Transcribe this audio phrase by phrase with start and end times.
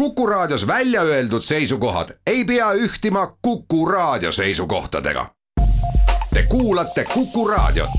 [0.00, 5.26] Kuku Raadios välja öeldud seisukohad ei pea ühtima Kuku Raadio seisukohtadega.
[6.34, 7.90] Te kuulate Kuku Raadiot.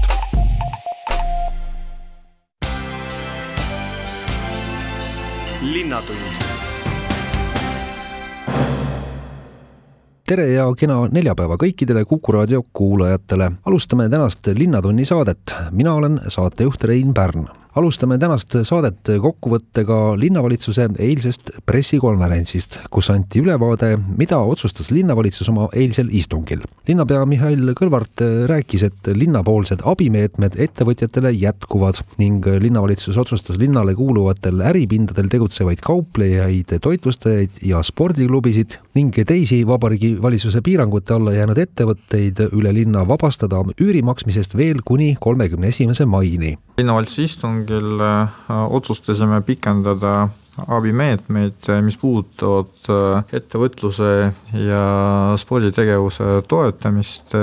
[10.25, 13.51] tere ja kena neljapäeva kõikidele Kuku raadio kuulajatele.
[13.65, 15.53] alustame tänast Linnatunni saadet.
[15.71, 23.93] mina olen saatejuht Rein Pärn alustame tänast saadet kokkuvõttega linnavalitsuse eilsest pressikonverentsist, kus anti ülevaade,
[24.17, 26.65] mida otsustas linnavalitsus oma eilsel istungil.
[26.87, 35.31] linnapea Mihhail Kõlvart rääkis, et linnapoolsed abimeetmed ettevõtjatele jätkuvad ning linnavalitsus otsustas linnale kuuluvatel äripindadel
[35.31, 43.07] tegutsevaid kauplejaid, toitlustajaid ja spordiklubisid ning teisi Vabariigi Valitsuse piirangute alla jäänud ettevõtteid üle linna
[43.07, 47.23] vabastada üüri maksmisest veel kuni kolmekümne esimese maini linnavalitsuse
[47.61, 48.27] istungil äh,
[48.73, 50.29] otsustasime pikendada
[50.67, 57.35] abimeetmeid, mis puudutavad äh, ettevõtluse ja sporditegevuse toetamist.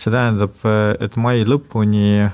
[0.00, 0.54] see tähendab,
[0.98, 2.30] et mai lõpuni äh,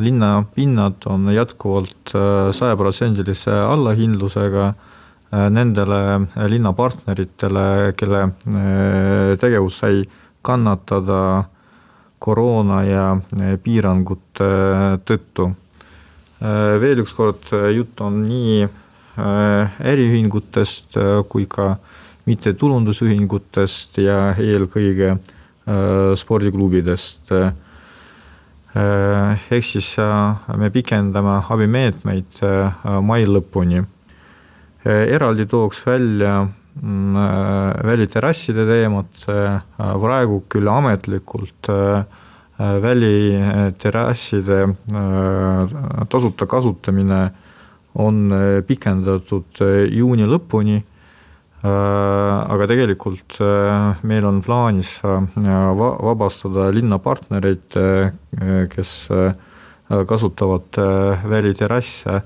[0.00, 2.14] linnapinnad on jätkuvalt
[2.56, 4.72] sajaprotsendilise allahindlusega
[5.30, 8.22] nendele linnapartneritele, kelle
[9.38, 10.00] tegevus sai
[10.42, 11.44] kannatada
[12.18, 13.04] koroona ja
[13.62, 14.48] piirangute
[15.06, 15.59] tõttu Äh,
[16.40, 20.96] veel üks kord, äh, jutt on nii äh, äriühingutest
[21.28, 21.74] kui ka
[22.28, 25.14] mittetulundusühingutest ja eelkõige
[26.20, 27.30] spordiklubidest.
[28.74, 29.88] ehk siis
[30.58, 32.42] me pikendame abimeetmeid
[33.02, 33.82] mai lõpuni.
[34.84, 37.16] eraldi tooks välja mm,
[37.86, 39.26] väliterrasside teemat,
[39.76, 42.19] praegu küll ametlikult äh, Äh,
[42.60, 44.74] väliterrasside äh,
[46.08, 47.30] tasuta kasutamine
[47.94, 50.82] on äh, pikendatud juuni lõpuni.
[51.60, 53.34] aga tegelikult
[54.08, 57.76] meil on plaanis vabastada linnapartnereid,
[58.72, 58.92] kes
[60.08, 60.80] kasutavad
[61.34, 62.16] väliterrasse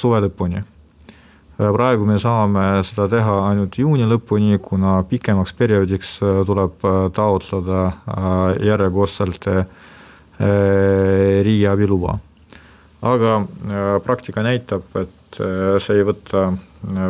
[0.00, 0.64] suve lõpuni
[1.58, 7.80] praegu me saame seda teha ainult juuni lõpuni, kuna pikemaks perioodiks äh, tuleb äh, taotleda
[7.88, 9.50] äh, järjekordselt
[10.38, 12.12] riigiabi luba.
[13.02, 13.32] aga
[14.04, 15.38] praktika näitab, et
[15.82, 16.44] see ei võta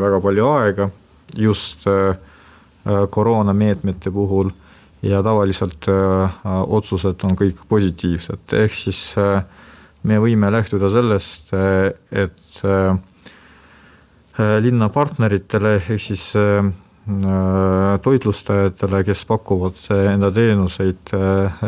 [0.01, 0.87] väga palju aega
[1.37, 1.85] just
[2.89, 4.49] koroonameetmete puhul
[5.05, 5.91] ja tavaliselt
[6.79, 9.03] otsused on kõik positiivsed, ehk siis
[10.09, 12.97] me võime lähtuda sellest, et Äh,
[14.39, 19.81] linna partneritele ehk siis äh, äh, toitlustajatele, kes pakuvad
[20.13, 21.13] enda teenuseid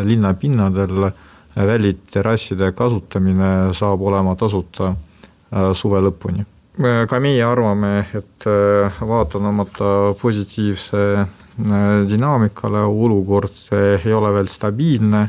[0.06, 1.10] linna pinnadel,
[1.56, 4.92] väliterrasside kasutamine saab olema tasuta
[5.74, 6.44] suve lõpuni.
[7.10, 8.46] ka meie arvame, et
[9.00, 11.02] vaatamata positiivse
[12.12, 15.24] dünaamikale olukord ei ole veel stabiilne.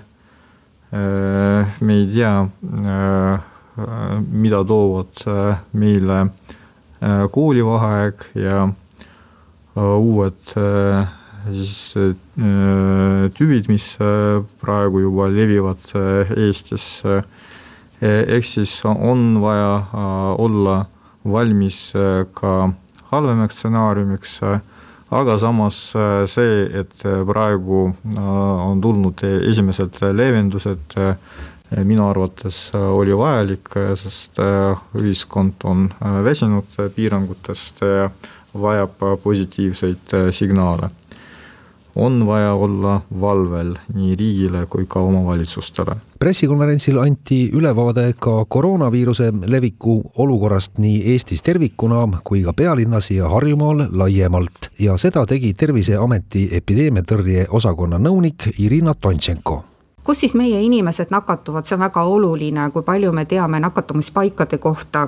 [1.82, 2.48] me ei tea,
[4.30, 5.26] mida toovad
[5.74, 6.41] meile Äh,
[7.32, 11.08] koolivaheaeg ja äh, uued äh,
[11.52, 11.96] siis
[13.34, 13.86] tüvid, mis
[14.62, 15.88] praegu juba levivad
[16.38, 17.02] Eestis.
[18.02, 20.86] ehk siis on vaja olla
[21.26, 21.80] valmis
[22.38, 22.70] ka
[23.10, 24.36] halvemaks stsenaariumiks,
[25.10, 25.80] aga samas
[26.30, 27.88] see, et praegu
[28.22, 30.94] on tulnud esimesed leevendused
[31.80, 35.90] minu arvates äh, oli vajalik, äh, sest äh, ühiskond on
[36.24, 38.10] väsinud piirangutest ja
[38.62, 40.90] vajab positiivseid signaale.
[41.96, 45.96] on vaja olla valvel nii riigile kui ka omavalitsustele.
[46.20, 53.88] pressikonverentsil anti ülevaade ka koroonaviiruse leviku olukorrast nii Eestis tervikuna kui ka pealinnas ja Harjumaal
[53.92, 59.64] laiemalt ja seda tegi Terviseameti epideemiatõrje osakonna nõunik Irina Tontšenko
[60.04, 65.08] kus siis meie inimesed nakatuvad, see on väga oluline, kui palju me teame nakatumispaikade kohta.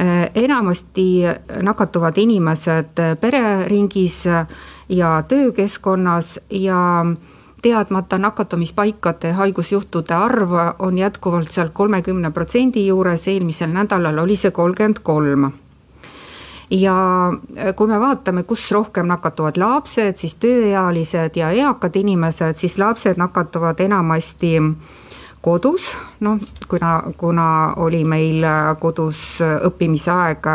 [0.00, 1.24] Äh, enamasti
[1.62, 4.24] nakatuvad inimesed pereringis
[4.88, 7.06] ja töökeskkonnas ja
[7.62, 15.00] teadmata nakatumispaikade haigusjuhtude arv on jätkuvalt seal kolmekümne protsendi juures, eelmisel nädalal oli see kolmkümmend
[15.02, 15.50] kolm
[16.70, 17.28] ja
[17.58, 23.20] äh, kui me vaatame, kus rohkem nakatuvad lapsed, siis tööealised ja eakad inimesed, siis lapsed
[23.20, 24.56] nakatuvad enamasti
[25.42, 27.48] kodus, noh, kuna, kuna
[27.86, 30.50] oli meil äh, kodus äh, õppimise aeg,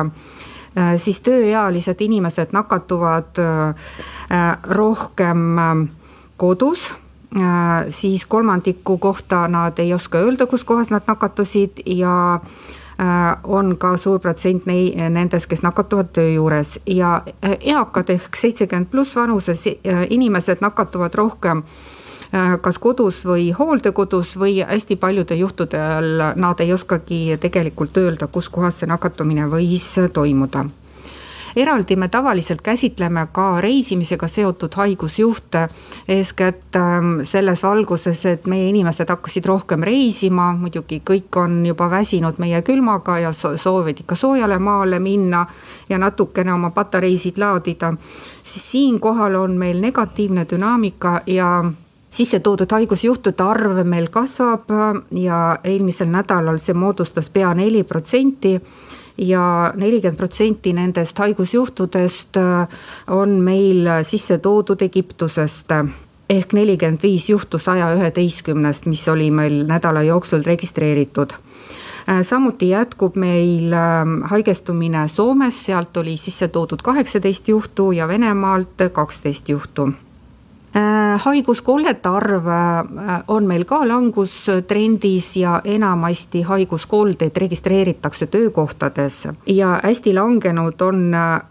[1.04, 3.36] siis tööealised inimesed nakatuvad
[4.72, 5.42] rohkem
[6.40, 6.86] kodus,
[7.92, 12.40] siis kolmandiku kohta nad ei oska öelda, kus kohas nad nakatusid ja
[13.44, 16.80] on ka suur protsent nei-, nendest, kes nakatuvad töö juures.
[16.86, 17.22] Ja
[17.60, 19.66] eakad ehk seitsekümmend pluss vanuses
[20.10, 21.64] inimesed nakatuvad rohkem
[22.62, 28.80] kas kodus või hooldekodus või hästi paljudel juhtudel nad ei oskagi tegelikult öelda, kus kohas
[28.80, 30.64] see nakatumine võis toimuda
[31.56, 35.68] eraldi me tavaliselt käsitleme ka reisimisega seotud haigusjuhte,
[36.08, 42.40] eeskätt ähm, selles valguses, et meie inimesed hakkasid rohkem reisima, muidugi kõik on juba väsinud
[42.40, 45.46] meie külmaga ja soovivad ikka soojale maale minna
[45.90, 47.94] ja natukene oma patareisid laadida,
[48.44, 51.54] siis siinkohal on meil negatiivne dünaamika ja
[52.12, 54.72] sisse toodud haigusjuhtude arv meil kasvab
[55.16, 58.58] ja eelmisel nädalal see moodustas pea neli protsenti
[59.18, 62.68] ja nelikümmend protsenti nendest haigusjuhtudest äh,
[63.08, 65.72] on meil sisse toodud Egiptusest.
[66.30, 71.34] Ehk nelikümmend viis juhtu saja üheteistkümnest, mis oli meil nädala jooksul registreeritud.
[72.10, 78.90] Äh, samuti jätkub meil ähm, haigestumine Soomes, sealt oli sisse toodud kaheksateist juhtu ja Venemaalt
[78.94, 79.92] kaksteist juhtu.
[79.92, 80.11] Äh,
[81.18, 89.28] haiguskollete arv äh, on meil ka langustrendis ja enamasti haiguskoldeid registreeritakse töökohtades.
[89.46, 91.42] Ja hästi langenud on äh,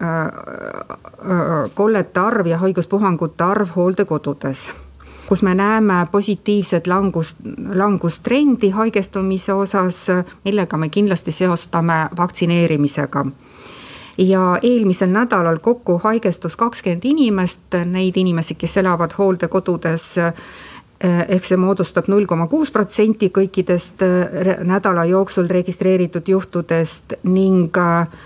[1.75, 4.73] kollete arv ja haiguspuhangute arv hooldekodudes
[5.31, 7.37] kus me näeme positiivset langust,
[7.75, 10.07] langustrendi haigestumise osas,
[10.45, 13.25] millega me kindlasti seostame vaktsineerimisega
[14.21, 20.35] ja eelmisel nädalal kokku haigestus kakskümmend inimest, neid inimesi, kes elavad hooldekodudes eh,
[21.29, 28.21] ehk see moodustab null koma kuus protsenti kõikidest eh, nädala jooksul registreeritud juhtudest ning eh,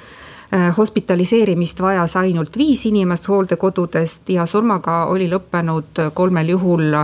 [0.76, 7.00] hospitaliseerimist vajas ainult viis inimest hooldekodudest ja surmaga oli lõppenud kolmel juhul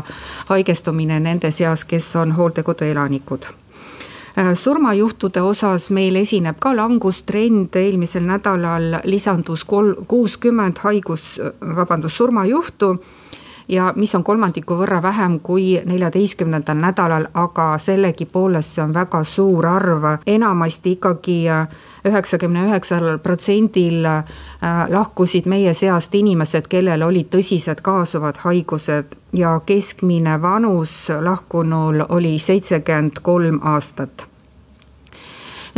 [0.50, 3.50] haigestumine nende seas, kes on hooldekodu elanikud
[4.54, 11.40] surmajuhtude osas meil esineb ka langustrend, eelmisel nädalal lisandus kol-, kuuskümmend haigus,
[11.76, 12.94] vabandust, surmajuhtu.
[13.70, 19.66] Ja mis on kolmandiku võrra vähem kui neljateistkümnendal nädalal, aga sellegipoolest see on väga suur
[19.70, 21.68] arv, enamasti ikkagi äh,
[22.10, 24.24] üheksakümne üheksal protsendil äh,
[24.90, 29.14] lahkusid meie seast inimesed, kellel olid tõsised kaasuvad haigused.
[29.38, 34.29] Ja keskmine vanus lahkunul oli seitsekümmend kolm aastat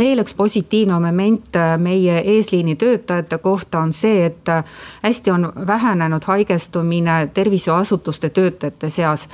[0.03, 4.63] veel üks positiivne moment äh, meie eesliini töötajate kohta on see, et äh,
[5.03, 9.27] hästi on vähenenud haigestumine tervishoiuasutuste töötajate seas.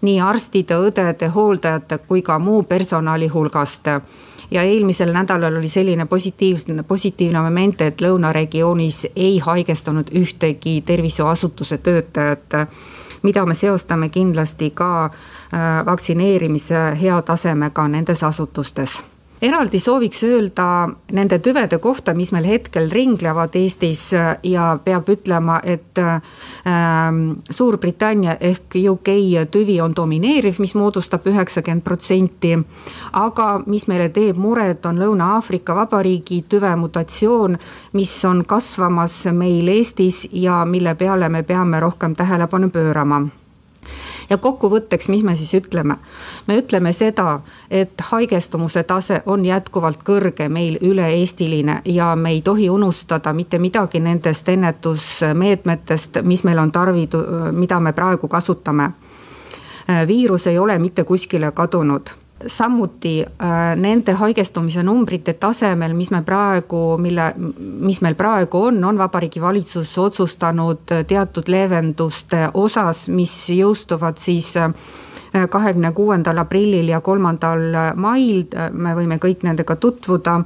[0.00, 3.88] nii arstide, õdede, hooldajate kui ka muu personali hulgast
[4.50, 12.56] ja eelmisel nädalal oli selline positiivne, positiivne moment, et lõunaregioonis ei haigestunud ühtegi tervishoiuasutuse töötajat
[13.22, 19.02] mida me seostame kindlasti ka äh, vaktsineerimise hea tasemega nendes asutustes
[19.42, 24.10] eraldi sooviks öelda nende tüvede kohta, mis meil hetkel ringlevad Eestis
[24.42, 27.20] ja peab ütlema, et ähm,
[27.50, 29.12] Suurbritannia ehk UK
[29.50, 32.58] tüvi on domineeriv, mis moodustab üheksakümmend protsenti.
[33.12, 37.58] aga mis meile teeb muret, on Lõuna-Aafrika Vabariigi tüve mutatsioon,
[37.92, 43.39] mis on kasvamas meil Eestis ja mille peale me peame rohkem tähelepanu pöörama
[44.30, 45.96] ja kokkuvõtteks, mis me siis ütleme?
[46.46, 47.40] me ütleme seda,
[47.70, 54.00] et haigestumuse tase on jätkuvalt kõrge meil üle-eestiline ja me ei tohi unustada mitte midagi
[54.00, 58.90] nendest ennetusmeetmetest, mis meil on tarvidu, mida me praegu kasutame.
[60.06, 62.10] viirus ei ole mitte kuskile kadunud
[62.46, 68.98] samuti äh, nende haigestumise numbrite tasemel, mis me praegu, mille, mis meil praegu on, on
[68.98, 74.72] Vabariigi Valitsus otsustanud teatud leevenduste osas, mis jõustuvad siis äh,
[75.50, 80.40] kahekümne kuuendal aprillil ja kolmandal mail, me võime kõik nendega tutvuda.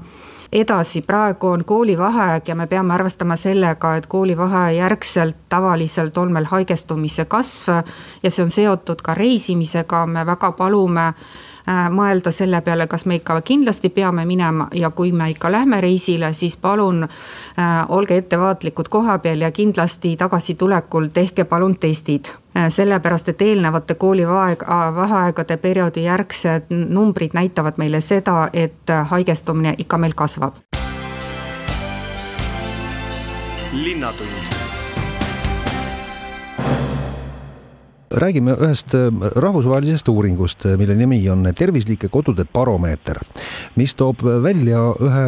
[0.55, 6.47] Edasi, praegu on koolivaheaeg ja me peame arvestama sellega, et koolivaheaja järgselt tavaliselt on meil
[6.47, 7.81] haigestumise kasv
[8.23, 11.44] ja see on seotud ka reisimisega, me väga palume Äh,
[11.91, 16.33] mõelda selle peale, kas me ikka kindlasti peame minema ja kui me ikka lähme reisile,
[16.33, 23.29] siis palun äh, olge ettevaatlikud koha peal ja kindlasti tagasitulekul tehke palun testid äh, sellepärast,
[23.29, 24.67] et eelnevate koolivaeg-,
[24.97, 30.55] vaheaegade perioodi järgsed numbrid näitavad meile seda, et haigestumine ikka meil kasvab.
[33.75, 34.64] linnatund
[38.15, 38.95] räägime ühest
[39.35, 43.19] rahvusvahelisest uuringust, mille nimi on Tervislike kodude baromeeter,
[43.79, 45.25] mis toob välja ühe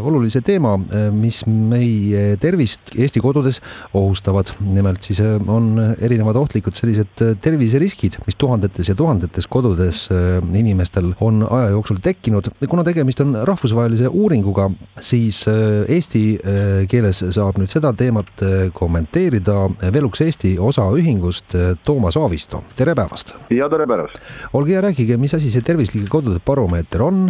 [0.00, 0.76] olulise teema,
[1.12, 3.60] mis meie tervist Eesti kodudes
[3.94, 4.54] ohustavad.
[4.60, 10.08] nimelt siis on erinevad ohtlikud sellised terviseriskid, mis tuhandetes ja tuhandetes kodudes
[10.54, 12.48] inimestel on aja jooksul tekkinud.
[12.68, 15.44] kuna tegemist on rahvusvahelise uuringuga, siis
[15.88, 16.24] eesti
[16.88, 23.34] keeles saab nüüd seda teemat kommenteerida Velux Eesti osaühingust Toomas Aavisto, tere päevast!
[23.50, 24.18] ja tere päevast!
[24.54, 27.28] olge hea, rääkige, mis asi see tervislike kodude baromeeter on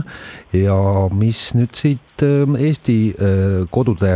[0.53, 0.79] ja
[1.15, 2.97] mis nüüd siit Eesti
[3.75, 4.13] kodude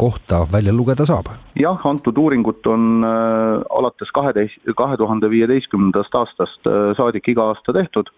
[0.00, 1.32] kohta välja lugeda saab?
[1.58, 7.74] jah, antud uuringut on äh, alates kaheteist, kahe tuhande viieteistkümnendast aastast äh, saadik iga aasta
[7.76, 8.10] tehtud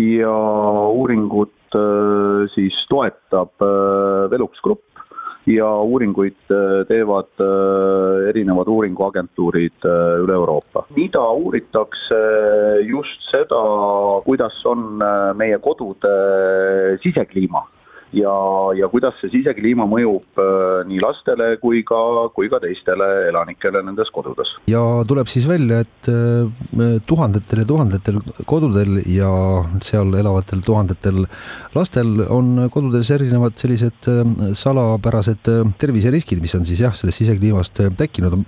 [0.00, 0.32] ja
[0.90, 4.89] uuringut äh, siis toetab äh, Velux Grupp
[5.54, 10.84] ja uuringuid äh, teevad äh, erinevad uuringuagentuurid äh, üle Euroopa.
[10.96, 12.20] mida uuritakse,
[12.86, 13.62] just seda,
[14.24, 15.02] kuidas on
[15.36, 16.14] meie kodude
[17.02, 17.66] sisekliima
[18.16, 18.32] ja,
[18.76, 21.98] ja kuidas see sisekliima mõjub äh, nii lastele kui ka,
[22.34, 24.52] kui ka teistele elanikele nendes kodudes.
[24.70, 29.30] ja tuleb siis välja, et äh, tuhandetel ja tuhandetel kodudel ja
[29.86, 31.22] seal elavatel tuhandetel
[31.76, 34.24] lastel on kodudes erinevad sellised äh,
[34.58, 38.40] salapärased terviseriskid, mis on siis jah, sellest sisekliimast tekkinud.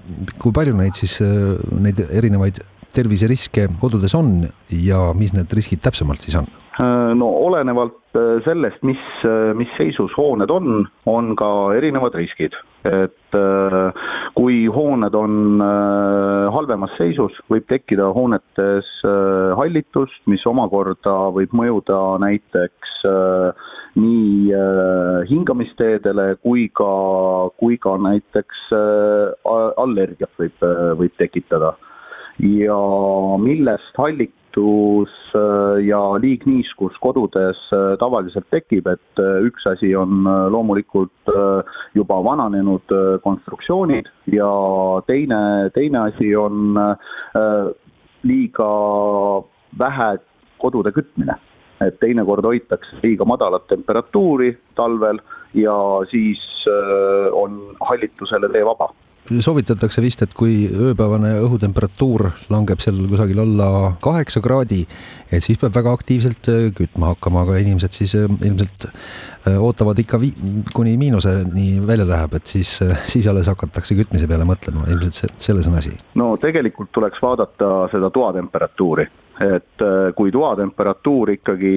[0.42, 1.18] kui palju neid siis,
[1.80, 2.60] neid erinevaid
[2.92, 4.42] terviseriske kodudes on
[4.74, 6.50] ja mis need riskid täpsemalt siis on?
[6.80, 11.48] No olenevalt Äh, sellest, mis, äh, mis seisus hooned on, on ka
[11.78, 12.52] erinevad riskid.
[12.84, 15.62] et äh, kui hooned on
[16.52, 18.88] halvemas seisus, võib tekkida hoonetes
[19.56, 23.04] hallitust, mis omakorda võib mõjuda näiteks
[24.02, 24.50] nii
[25.30, 26.90] hingamisteedele kui ka,
[27.62, 28.66] kui ka näiteks
[29.84, 31.76] allergiat võib, võib tekitada.
[32.42, 32.82] ja
[33.38, 40.24] millest hallik-, liigniiskus äh, ja liigniiskus kodudes äh, tavaliselt tekib, et äh, üks asi on
[40.24, 41.10] loomulikult
[41.94, 42.82] juba vananenud
[43.22, 44.50] konstruktsioonid ja
[45.06, 46.74] teine, teine asi on
[48.22, 48.68] liiga
[49.78, 50.18] vähe
[50.58, 51.34] kodude kütmine.
[51.82, 55.18] et teinekord hoitakse liiga madalat temperatuuri talvel
[55.54, 55.74] ja
[56.10, 56.38] siis
[57.34, 58.92] on hallitusele tee vaba
[59.40, 63.68] soovitatakse vist, et kui ööpäevane õhutemperatuur langeb seal kusagil alla
[64.02, 64.82] kaheksa kraadi,
[65.32, 69.98] et siis peab väga aktiivselt äh, kütma hakkama, aga inimesed siis äh, ilmselt äh, ootavad
[70.02, 70.34] ikka vi-,
[70.74, 72.74] kuni miinuseni välja läheb, et siis,
[73.08, 75.94] siis alles hakatakse kütmise peale mõtlema, ilmselt see, selles on asi.
[76.20, 79.08] no tegelikult tuleks vaadata seda toatemperatuuri.
[79.42, 79.82] Et
[80.14, 81.72] kui toatemperatuur ikkagi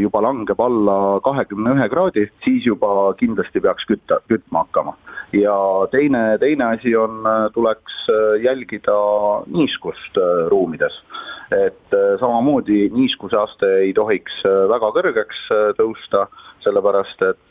[0.00, 4.94] juba langeb alla kahekümne ühe kraadi, siis juba kindlasti peaks kütta, kütma hakkama
[5.32, 8.98] ja teine, teine asi on, äh, tuleks äh, jälgida
[9.46, 11.02] niiskust äh, ruumides.
[11.50, 15.44] et samamoodi niiskuseaste ei tohiks väga kõrgeks
[15.78, 16.24] tõusta,
[16.64, 17.45] sellepärast et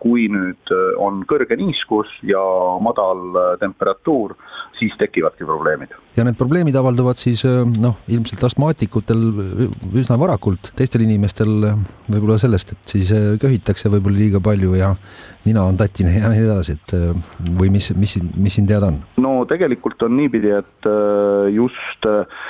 [0.00, 0.72] kui nüüd
[1.02, 2.42] on kõrge niiskus ja
[2.84, 4.36] madal temperatuur,
[4.78, 5.94] siis tekivadki probleemid.
[6.16, 9.22] ja need probleemid avalduvad siis noh, ilmselt astmaatikutel
[9.94, 11.70] üsna varakult, teistel inimestel
[12.08, 13.12] võib-olla sellest, et siis
[13.42, 14.94] köhitakse võib-olla liiga palju ja
[15.44, 17.12] nina on tatine ja nii edasi, et äh,
[17.58, 19.00] või mis, mis, mis siin teada on?
[19.20, 22.40] no tegelikult on niipidi, et äh, just äh,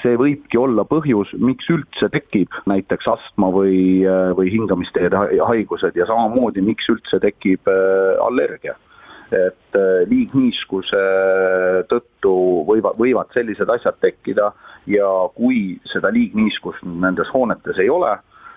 [0.00, 4.04] see võibki olla põhjus, miks üldse tekib näiteks astma või,
[4.38, 7.70] või hingamisteede haigused ja samamoodi, miks üldse tekib
[8.22, 8.76] allergia
[9.34, 11.00] et liigniiskuse
[11.90, 12.34] tõttu
[12.68, 14.50] võivad, võivad sellised asjad tekkida
[14.86, 18.12] ja kui seda liigniiskust nendes hoonetes ei ole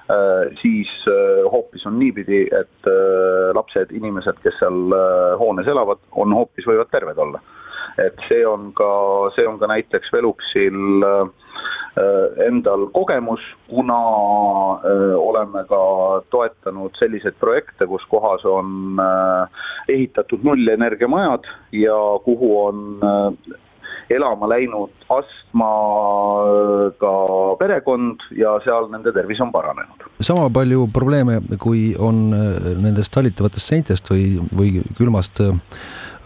[0.10, 4.94] Äh, siis äh, hoopis on niipidi, et äh, lapsed, inimesed, kes seal
[5.36, 7.42] hoones elavad, on hoopis, võivad terved olla.
[8.02, 8.90] Et see on ka,
[9.36, 11.04] see on ka näiteks Veluxil
[12.46, 13.96] endal kogemus, kuna
[15.18, 15.80] oleme ka
[16.30, 19.02] toetanud selliseid projekte, kus kohas on
[19.90, 22.84] ehitatud nullenergiamajad ja kuhu on
[24.10, 27.12] elama läinud astmaga
[27.60, 30.08] perekond ja seal nende tervis on paranenud.
[30.22, 32.40] sama palju probleeme, kui on äh,
[32.82, 35.56] nendest tallitavatest seintest või, või külmast äh,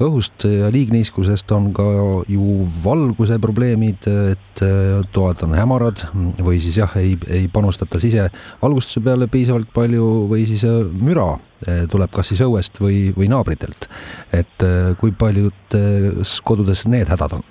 [0.05, 1.85] õhust ja liigniiskusest on ka
[2.31, 6.05] ju valguse probleemid, et äh, toad on hämarad
[6.41, 10.65] või siis jah, ei, ei panustata sisevalgustuse peale piisavalt palju või siis
[11.01, 13.85] müra tuleb kas siis õuest või, või naabritelt.
[14.33, 14.63] et
[14.97, 17.45] kui paljudes kodudes need hädad on?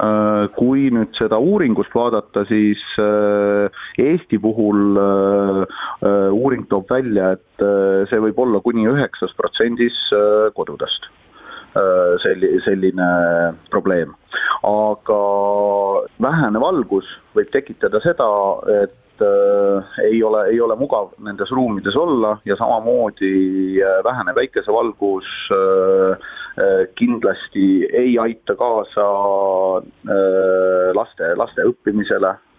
[0.00, 5.80] Äh, kui nüüd seda uuringust vaadata, siis äh, Eesti puhul äh,
[6.30, 7.64] uuring toob välja, et
[8.08, 9.96] see võib olla kuni üheksas protsendis
[10.56, 11.10] kodudest
[12.22, 13.10] selli-, selline
[13.70, 14.14] probleem.
[14.66, 15.20] aga
[16.22, 18.26] vähene valgus võib tekitada seda,
[18.82, 19.24] et
[20.04, 25.28] ei ole, ei ole mugav nendes ruumides olla ja samamoodi vähene päikesevalgus
[26.96, 29.08] kindlasti ei aita kaasa
[30.96, 32.49] laste, laste õppimisele Äh,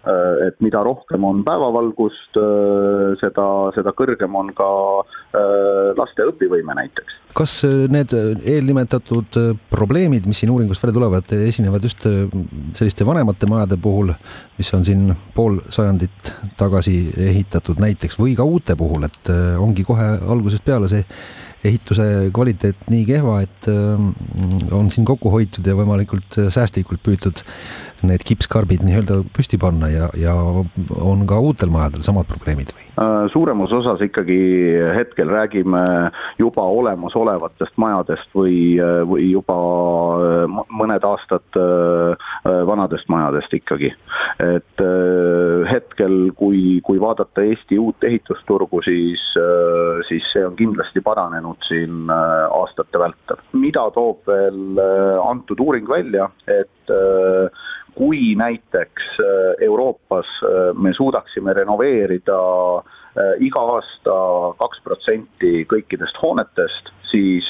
[0.48, 4.70] et mida rohkem on päevavalgust, äh, seda, seda kõrgem on ka
[5.02, 7.20] äh, laste õpivõime näiteks.
[7.38, 9.38] kas need eelnimetatud
[9.72, 12.04] probleemid, mis siin uuringust välja tulevad, esinevad just
[12.76, 14.12] selliste vanemate majade puhul,
[14.58, 16.98] mis on siin pool sajandit tagasi
[17.30, 19.32] ehitatud näiteks või ka uute puhul, et
[19.62, 21.06] ongi kohe algusest peale see
[21.68, 24.02] ehituse kvaliteet nii kehva, et äh,
[24.74, 27.44] on siin kokku hoitud ja võimalikult säästlikult püütud
[28.08, 30.36] need kipskarbid nii-öelda püsti panna ja, ja
[30.98, 32.88] on ka uutel majadel samad probleemid või?
[33.02, 34.40] Äh, suuremas osas ikkagi
[34.98, 35.84] hetkel räägime
[36.40, 38.78] juba olemasolevatest majadest või,
[39.10, 39.58] või juba
[40.18, 41.60] äh, mõned aastad
[42.68, 43.92] vanadest majadest ikkagi.
[44.42, 44.82] et
[45.70, 49.22] hetkel, kui, kui vaadata Eesti uut ehitusturgu, siis,
[50.08, 53.42] siis see on kindlasti paranenud siin äh, aastate vältel.
[53.54, 57.62] mida toob veel äh, antud uuring välja, et äh,
[57.96, 59.18] kui näiteks
[59.62, 60.30] Euroopas
[60.80, 62.38] me suudaksime renoveerida
[63.44, 64.16] iga aasta
[64.62, 67.50] kaks protsenti kõikidest hoonetest, siis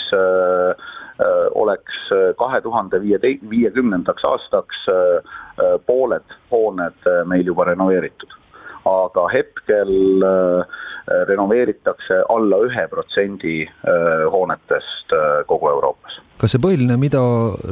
[1.54, 2.02] oleks
[2.42, 3.22] kahe tuhande viie,
[3.54, 4.82] viiekümnendaks aastaks
[5.86, 8.41] pooled hooned meil juba renoveeritud.
[8.90, 10.80] Aga hetkel äh,
[11.28, 16.20] renoveeritakse alla ühe protsendi äh, hoonetest äh, kogu Euroopas.
[16.42, 17.22] kas see põhiline, mida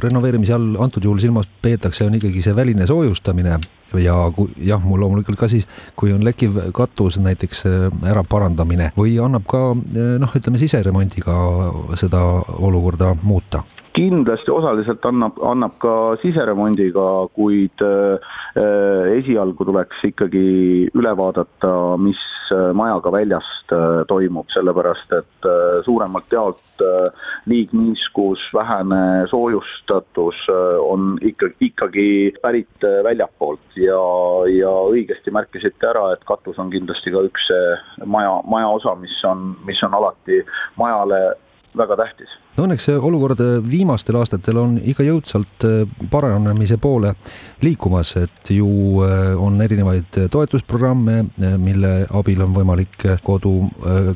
[0.03, 3.57] renoveerimise all antud juhul silmas peetakse, on ikkagi see väline soojustamine
[3.97, 5.65] ja kui jah, mul loomulikult ka siis,
[5.97, 7.63] kui on lekkiv katus näiteks
[8.11, 11.39] ära parandamine või annab ka noh, ütleme siseremondiga
[11.97, 12.21] seda
[12.61, 13.63] olukorda muuta?
[13.95, 15.93] Kindlasti osaliselt annab, annab ka
[16.23, 17.05] siseremondiga,
[17.35, 18.35] kuid äh,
[19.17, 20.43] esialgu tuleks ikkagi
[20.93, 22.19] üle vaadata, mis
[22.53, 25.49] äh, majaga väljast äh, toimub, sellepärast et
[25.85, 26.83] suuremalt jaolt
[27.49, 30.45] liigniiskus, vähene soojustatus
[30.83, 32.07] on ikka, ikkagi
[32.43, 33.99] pärit väljapoolt ja,
[34.51, 37.49] ja õigesti märkisite ära, et katus on kindlasti ka üks
[38.05, 40.43] maja, maja osa, mis on, mis on alati
[40.79, 41.21] majale
[41.79, 42.31] väga tähtis.
[42.57, 47.13] no õnneks see olukord äh, viimastel aastatel on ikka jõudsalt äh, paranemise poole
[47.63, 48.69] liikumas, et ju
[49.05, 51.23] äh, on erinevaid toetusprogramme,
[51.61, 53.53] mille abil on võimalik kodu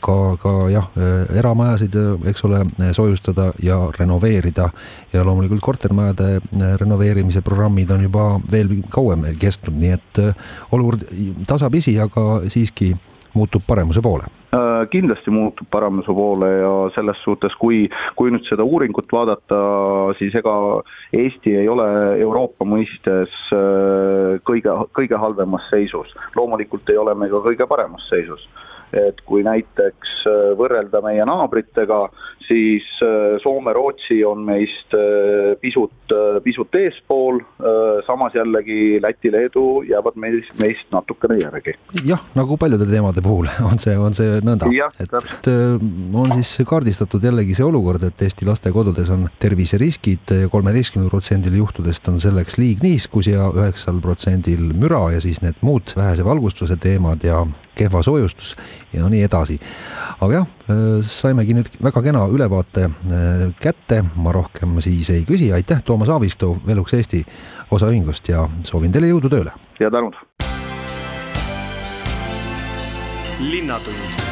[0.04, 0.90] ka, ka jah,
[1.36, 1.96] eramajasid,
[2.32, 2.64] eks ole,
[2.96, 4.70] soojustada ja renoveerida.
[5.14, 6.42] ja loomulikult kortermajade
[6.82, 10.22] renoveerimise programmid on juba veel kauem kestnud, nii et
[10.72, 11.06] olukord
[11.48, 12.94] tasapisi, aga siiski
[13.34, 17.88] muutub paremuse poole Äh, kindlasti muutub paremuse poole ja selles suhtes, kui,
[18.20, 19.62] kui nüüd seda uuringut vaadata,
[20.20, 20.54] siis ega
[21.18, 21.88] Eesti ei ole
[22.22, 26.14] Euroopa mõistes äh, kõige, kõige halvemas seisus.
[26.36, 28.46] loomulikult ei ole me ka kõige paremas seisus
[28.94, 32.06] et kui näiteks äh, võrrelda meie naabritega,
[32.44, 32.84] siis
[33.44, 34.92] Soome-Rootsi on meist
[35.62, 36.12] pisut,
[36.44, 37.40] pisut eespool,
[38.06, 41.76] samas jällegi Läti-Leedu jäävad meist, meist natukene järgi.
[42.06, 45.88] jah, nagu paljude teemade puhul on see, on see nõnda, et äh,
[46.20, 52.20] on siis kaardistatud jällegi see olukord, et Eesti lastekodudes on terviseriskid, kolmeteistkümnel protsendil juhtudest on
[52.24, 57.44] selleks liigniiskus ja üheksal protsendil müra ja siis need muud vähese valgustuse teemad ja
[57.76, 58.56] kehva soojustus
[58.94, 59.60] ja nii edasi.
[60.22, 65.52] aga jah, äh, saimegi nüüd väga kena ülevaate äh, kätte, ma rohkem siis ei küsi,
[65.54, 67.26] aitäh, Toomas Aavistu Velux Eesti
[67.72, 69.56] osaühingust ja soovin teile jõudu tööle!
[69.80, 70.20] ja tänud!
[73.44, 74.24] linnatund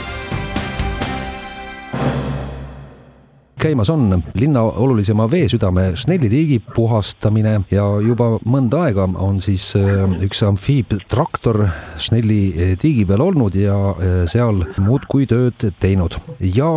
[3.62, 10.02] käimas on linna olulisema veesüdame Snelli tiigi puhastamine ja juba mõnda aega on siis äh,
[10.26, 11.68] üks amfiibtraktor
[12.02, 16.18] Snelli äh, tiigi peal olnud ja äh, seal muudkui tööd teinud.
[16.42, 16.70] ja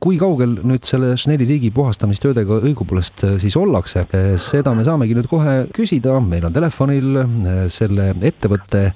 [0.00, 4.06] kui kaugel nüüd selle Snelli tiigi puhastamistöödega õigupoolest siis ollakse,
[4.40, 7.20] seda me saamegi nüüd kohe küsida, meil on telefonil
[7.72, 8.86] selle ettevõtte,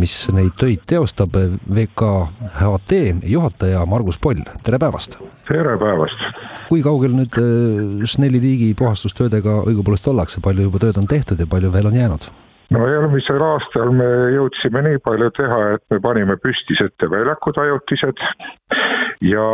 [0.00, 1.36] mis neid töid teostab,
[1.68, 5.20] VKHT juhataja Margus Poll, tere päevast!
[5.48, 6.48] tere päevast!
[6.68, 11.48] kui kaugel nüüd äh, Snelli tiigi puhastustöödega õigupoolest ollakse, palju juba tööd on tehtud ja
[11.50, 12.28] palju veel on jäänud?
[12.74, 18.24] no eelmisel aastal me jõudsime nii palju teha, et me panime püsti setteväljakud ajutised
[19.24, 19.46] ja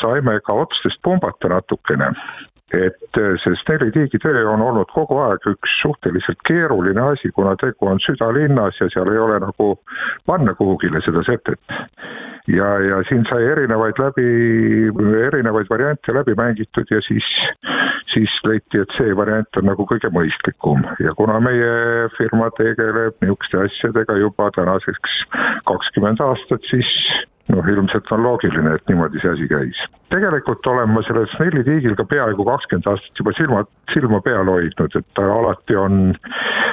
[0.00, 2.10] saime ka otstest pumbata natukene
[2.72, 7.54] et äh, see Snelli tiigi töö on olnud kogu aeg üks suhteliselt keeruline asi, kuna
[7.60, 9.70] tegu on südalinnas ja seal ei ole nagu
[10.28, 11.78] panna kuhugile seda setet.
[12.48, 14.28] Ja, ja siin sai erinevaid läbi,
[15.28, 17.26] erinevaid variante läbi mängitud ja siis,
[18.12, 20.84] siis leiti, et see variant on nagu kõige mõistlikum.
[21.04, 25.18] Ja kuna meie firma tegeleb niisuguste asjadega juba tänaseks
[25.68, 26.88] kakskümmend aastat, siis
[27.52, 29.86] noh, ilmselt on loogiline, et niimoodi see asi käis.
[30.08, 34.94] tegelikult olen ma selles Snelli tiigil ka peaaegu kakskümmend aastat juba silma, silma peal hoidnud,
[34.96, 35.98] et ta alati on,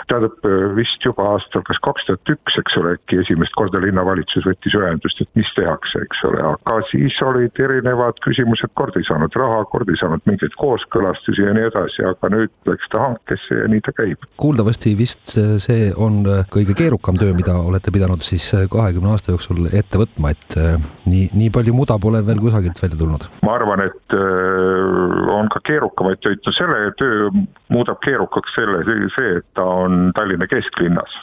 [0.07, 4.77] tähendab vist juba aastal kas kaks tuhat üks, eks ole, äkki esimest korda linnavalitsus võttis
[4.79, 9.65] ühendust, et mis tehakse, eks ole, aga siis olid erinevad küsimused, kord ei saanud raha,
[9.73, 13.83] kord ei saanud mingeid kooskõlastusi ja nii edasi, aga nüüd läks ta hankesse ja nii
[13.83, 14.23] ta käib.
[14.39, 16.23] kuuldavasti vist see on
[16.55, 20.59] kõige keerukam töö, mida olete pidanud siis kahekümne aasta jooksul ette võtma, et
[21.05, 23.27] nii, nii palju muda pole veel kusagilt välja tulnud?
[23.45, 27.29] ma arvan, et äh, on ka keerukamaid töid, no selle töö
[27.73, 28.83] muudab keerukaks selle,
[29.17, 31.21] see, et ta on Tallinna kesklinnas.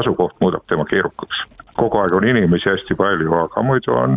[0.00, 1.44] asukoht muudab tema keerukaks
[1.80, 4.16] kogu aeg on inimesi hästi palju, aga muidu on,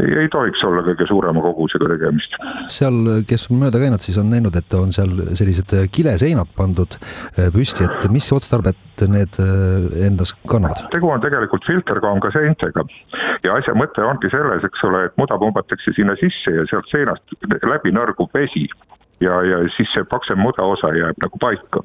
[0.00, 2.38] ei, ei tohiks olla kõige suurema kogusega tegemist.
[2.72, 7.48] seal, kes on mööda käinud, siis on näinud, et on seal sellised kileseinad pandud äh,
[7.54, 10.86] püsti, et mis otstarvet need äh, endas kannavad?
[10.94, 12.86] tegu on tegelikult filterkaanga seintega
[13.46, 17.38] ja asja mõte ongi selles, eks ole, et muda pumbatakse sinna sisse ja sealt seinast
[17.70, 18.68] läbi nõrgub vesi
[19.24, 21.82] ja, ja siis see paksem muda osa jääb nagu paika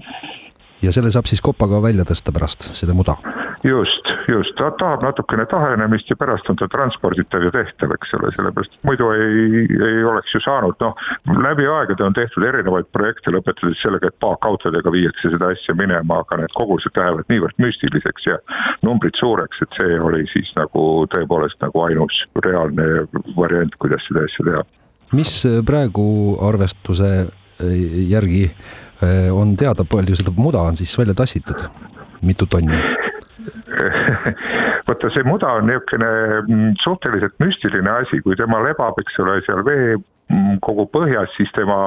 [0.81, 3.17] ja selle saab siis kopaga välja tõsta pärast, selle muda?
[3.63, 8.31] just, just, ta tahab natukene tahenemist ja pärast on ta transporditav ja tehtav, eks ole,
[8.35, 11.03] sellepärast muidu ei, ei oleks ju saanud, noh,
[11.43, 16.41] läbi aegade on tehtud erinevaid projekte, lõpetades sellega, et paacautodega viiakse seda asja minema, aga
[16.41, 18.39] need kogused lähevad niivõrd müstiliseks ja
[18.87, 24.47] numbrid suureks, et see oli siis nagu tõepoolest nagu ainus reaalne variant, kuidas seda asja
[24.51, 24.67] teha.
[25.19, 25.35] mis
[25.67, 26.07] praegu
[26.47, 27.11] arvestuse
[27.59, 28.45] järgi
[29.31, 31.63] on teada, palju seda muda on siis välja tassitud,
[32.25, 32.79] mitu tonni?
[34.89, 36.09] vaata, see muda on niisugune
[36.41, 41.51] mm, suhteliselt müstiline asi, kui tema lebab, eks ole, seal vee mm, kogu põhjas, siis
[41.57, 41.79] tema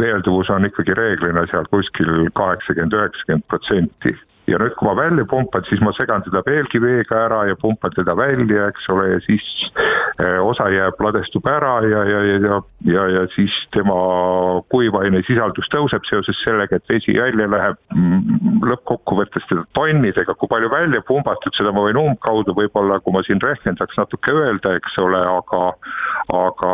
[0.00, 4.16] veelduvus on ikkagi reeglina seal kuskil kaheksakümmend, üheksakümmend protsenti
[4.50, 7.94] ja nüüd, kui ma välja pumpan, siis ma segan teda veelgi veega ära ja pumpan
[7.96, 9.46] teda välja, eks ole, ja siis
[10.20, 12.60] eh, osa jääb, ladestub ära ja, ja, ja, ja,
[12.94, 13.96] ja, ja siis tema
[14.72, 17.80] kuivaine sisaldus tõuseb seoses sellega, et vesi välja läheb.
[17.94, 23.22] Mm, lõppkokkuvõttes teda tonnidega, kui palju välja pumpatud, seda ma võin umbkaudu võib-olla, kui ma
[23.26, 25.62] siin rehkendaks natuke öelda, eks ole, aga
[26.34, 26.72] aga,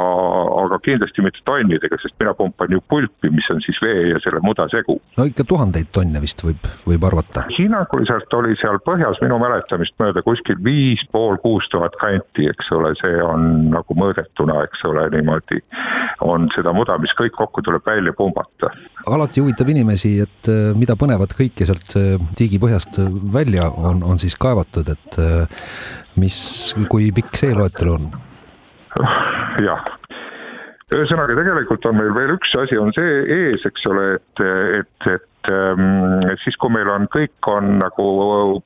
[0.64, 4.42] aga kindlasti mitte tonnidega, sest mina pumpan ju pulpi, mis on siis vee ja selle
[4.44, 4.98] muda segu.
[5.16, 10.22] no ikka tuhandeid tonne vist võib, võib arvata hinnanguliselt oli seal põhjas minu mäletamist mööda
[10.26, 15.60] kuskil viis pool, kuus tuhat kanti, eks ole, see on nagu mõõdetuna, eks ole, niimoodi
[16.26, 18.70] on seda muda, mis kõik kokku tuleb välja pumbata.
[19.06, 23.00] alati huvitab inimesi, et äh, mida põnevat kõike sealt äh, tiigipõhjast
[23.34, 25.68] välja on, on siis kaevatud, et äh,
[26.22, 26.38] mis,
[26.90, 28.10] kui pikk see loetelu on?
[29.64, 29.84] jah
[30.94, 34.42] ühesõnaga, tegelikult on meil veel üks asi on see ees, eks ole, et,
[34.78, 38.06] et, et et siis, kui meil on, kõik on nagu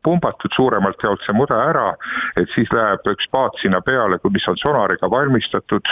[0.04, 1.88] pumbatud suuremalt jaolt see muda ära,
[2.40, 5.86] et siis läheb üks paat sinna peale, mis on sonariga valmistatud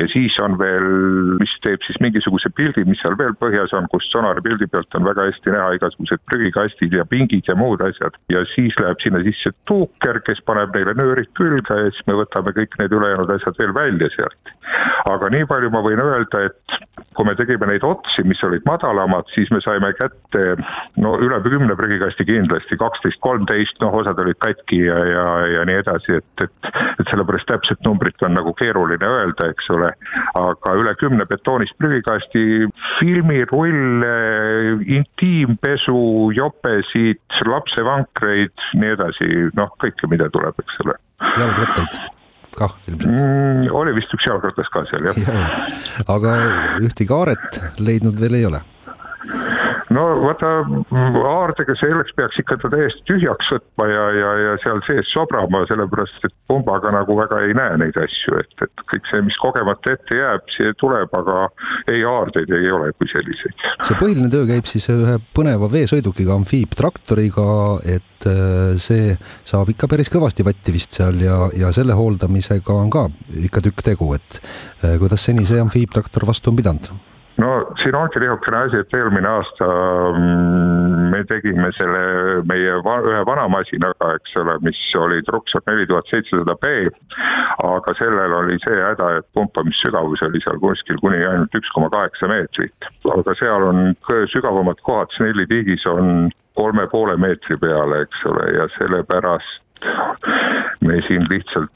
[0.00, 0.86] ja siis on veel,
[1.40, 5.06] mis teeb siis mingisuguse pildi, mis seal veel põhjas on, kus sonari pildi pealt on
[5.08, 8.18] väga hästi näha igasugused prügikastid ja pingid ja muud asjad.
[8.32, 12.54] ja siis läheb sinna sisse tuuker, kes paneb neile nöörid külge ja siis me võtame
[12.56, 14.54] kõik need ülejäänud asjad veel välja sealt.
[15.10, 16.78] aga nii palju ma võin öelda, et
[17.14, 21.38] kui me tegime neid otsi, mis olid madalamad, siis me saime kätte et no üle
[21.44, 25.26] kümne prügikasti kindlasti, kaksteist, kolmteist, noh, osad olid katki ja, ja,
[25.58, 29.90] ja nii edasi, et, et et sellepärast täpset numbrit on nagu keeruline öelda, eks ole,
[30.38, 32.44] aga üle kümne betoonist prügikasti,
[33.00, 34.16] filmirulle,
[34.98, 36.00] intiimpesu,
[36.36, 40.98] jopesid, lapsevankreid, nii edasi, noh, kõike, mida tuleb, eks ole.
[41.38, 42.02] jalgrattaid
[42.54, 43.70] kah ilmselt mm,?
[43.74, 45.46] oli vist üks jalgratas ka seal, jah ja,.
[46.14, 46.36] aga
[46.86, 48.60] ühtegi aaret leidnud veel ei ole
[49.94, 50.50] no vaata,
[50.90, 56.28] haardega selleks peaks ikka ta täiesti tühjaks võtma ja, ja, ja seal sees sobrama, sellepärast
[56.28, 60.18] et pumbaga nagu väga ei näe neid asju, et, et kõik see, mis kogemata ette
[60.18, 61.46] jääb, see tuleb, aga
[61.92, 63.66] ei haardeid ei ole kui selliseid.
[63.86, 67.48] see põhiline töö käib siis ühe põneva veesõidukiga, amfiibtraktoriga,
[67.96, 72.92] et äh, see saab ikka päris kõvasti vatti vist seal ja, ja selle hooldamisega on
[72.92, 73.08] ka
[73.46, 74.40] ikka tükk tegu, et
[74.84, 77.13] äh, kuidas seni see amfiibtraktor vastu on pidanud?
[77.42, 77.50] No
[77.82, 79.66] siin ongi niisugune asi, et eelmine aasta
[80.14, 82.02] mm, me tegime selle
[82.50, 86.72] meie va ühe vana masinaga, eks ole, mis oli Trucksack neli tuhat seitsesada B.
[87.64, 92.30] aga sellel oli see häda, et pumpamissügavus oli seal kuskil kuni ainult üks koma kaheksa
[92.30, 92.90] meetrit.
[93.18, 93.94] aga seal on
[94.32, 99.88] sügavamad kohad Snelli tiigis on kolme poole meetri peale, eks ole, ja sellepärast
[100.86, 101.72] me siin lihtsalt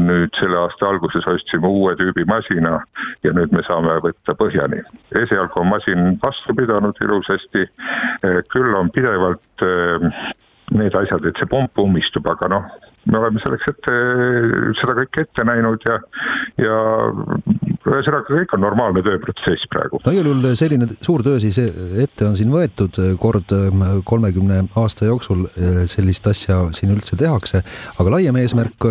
[0.00, 2.78] nüüd selle aasta alguses ostsime uue tüübi masina
[3.24, 4.82] ja nüüd me saame võtta põhjani.
[5.22, 7.66] esialgu on masin vastu pidanud ilusasti,
[8.52, 9.66] küll on pidevalt
[10.74, 12.64] need asjad, et see pomp ummistub, aga noh,
[13.06, 13.96] me oleme selleks ette,
[14.80, 15.98] seda kõike ette näinud ja,
[16.62, 16.78] ja
[17.86, 20.00] ühesõnaga kõik on normaalne tööprotsess praegu.
[20.04, 23.54] no igal juhul selline suur töö siis ette on siin võetud, kord
[24.08, 25.46] kolmekümne aasta jooksul
[25.90, 27.62] sellist asja siin üldse tehakse,
[27.96, 28.88] aga laiem eesmärk,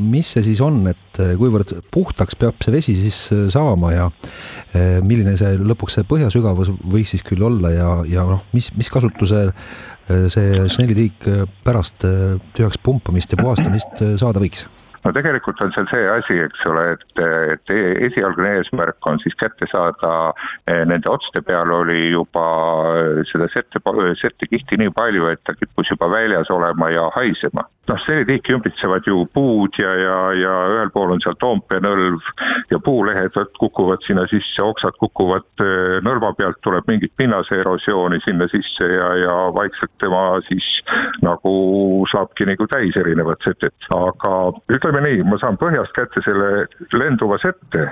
[0.00, 3.20] mis see siis on, et kuivõrd puhtaks peab see vesi siis
[3.54, 4.10] saama ja
[5.04, 9.46] milline see lõpuks see põhjasügavus võiks siis küll olla ja, ja noh, mis, mis kasutuse
[10.04, 11.28] see snellitiik
[11.64, 14.66] pärast tühjaks pumpamist ja puhastamist saada võiks?
[15.04, 17.22] No tegelikult on seal see asi, eks ole, et,
[17.54, 17.74] et
[18.08, 20.32] esialgne eesmärk on siis kätte saada,
[20.70, 22.46] eh, nende otste peal oli juba
[23.30, 23.82] seda sette,
[24.22, 27.68] settekihti nii palju, et ta kippus juba väljas olema ja haisema.
[27.84, 32.30] noh, selitiiki ümbritsevad ju puud ja, ja, ja ühel pool on seal Toompea nõlv
[32.70, 38.48] ja puulehed kukuvad sinna sisse, oksad kukuvad eh, nõlva pealt, tuleb mingit pinnase erosiooni sinna
[38.48, 40.70] sisse ja, ja vaikselt tema siis
[41.24, 41.52] nagu
[42.08, 44.32] saabki nagu täis erinevat setet, aga
[44.72, 47.86] ütleme, ütleme nii, ma saan põhjast kätte selle lenduva sette,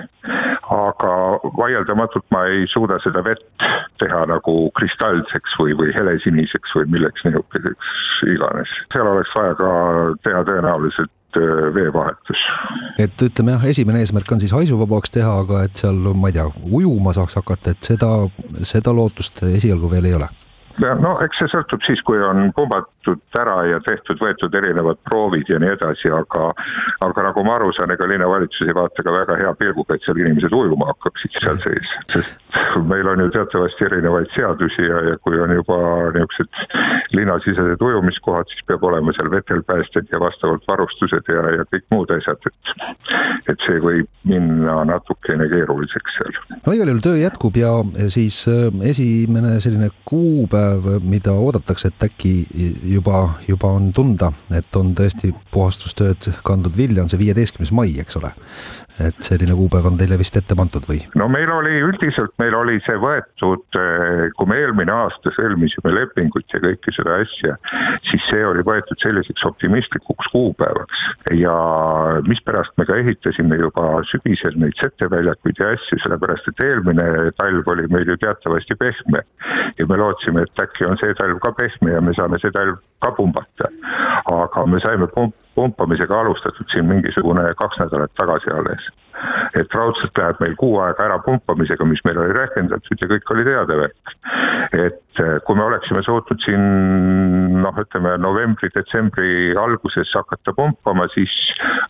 [0.71, 1.15] aga
[1.57, 3.65] vaieldamatult ma ei suuda seda vett
[3.99, 7.91] teha nagu kristalseks või, või helesiniseks või milleks nihukeseks
[8.31, 8.71] iganes.
[8.93, 9.73] seal oleks vaja ka
[10.23, 12.45] teha tõenäoliselt äh, veevahetus.
[13.03, 16.47] et ütleme jah, esimene eesmärk on siis haisuvabaks teha, aga et seal, ma ei tea,
[16.71, 18.13] ujuma saaks hakata, et seda,
[18.63, 20.31] seda lootust esialgu veel ei ole
[20.79, 22.47] no eks see sõltub siis, kui on
[23.03, 26.53] pumbatud ära ja tehtud, võetud erinevad proovid ja nii edasi, aga
[27.03, 30.19] aga nagu ma aru saan, ega linnavalitsus ei vaata ka väga hea pilguga, et seal
[30.21, 35.39] inimesed ujuma hakkaksid seal sees, sest meil on ju teatavasti erinevaid seadusi ja, ja kui
[35.39, 35.79] on juba
[36.15, 42.13] niisugused linnasisesed ujumiskohad, siis peab olema seal vetelpäästjad ja vastavalt varustused ja, ja kõik muud
[42.17, 42.75] asjad, et
[43.51, 46.37] et see võib minna natukene keeruliseks seal.
[46.63, 47.73] no igal juhul töö jätkub ja
[48.13, 52.33] siis äh, esimene selline kuupäev päev, mida oodatakse, et äkki
[52.93, 58.19] juba, juba on tunda, et on tõesti puhastustööd kandnud vilja, on see viieteistkümnes mai, eks
[58.21, 58.33] ole
[59.01, 60.99] et selline kuupäev on teile vist ette pandud või?
[61.17, 66.45] no meil oli üldiselt, meil oli see võetud, eh, kui me eelmine aasta sõlmisime lepingut
[66.53, 67.57] ja kõike seda asja,
[68.09, 71.03] siis see oli võetud selliseks optimistlikuks kuupäevaks.
[71.39, 71.55] ja
[72.27, 77.07] mispärast me ka ehitasime juba sügisel neid seteväljakuid ja asju, sellepärast et eelmine
[77.41, 79.23] talv oli meil ju teatavasti pehme.
[79.79, 82.77] ja me lootsime, et äkki on see talv ka pehme ja me saame see talv
[83.01, 83.71] ka pumbata.
[84.29, 88.89] aga me saime pump pumpamisega alustatud siin mingisugune kaks nädalat tagasi alles.
[89.55, 93.45] et raudselt läheb meil kuu aega ära pumpamisega, mis meil oli rehkendatud ja kõik oli
[93.47, 94.15] teada värk.
[94.73, 96.65] et eh, kui me oleksime suutnud siin
[97.61, 101.33] noh, ütleme novembri-detsembri alguses hakata pumpama, siis